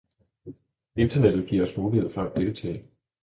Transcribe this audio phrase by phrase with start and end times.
[0.95, 2.85] internettet giver os mulighed for at deltage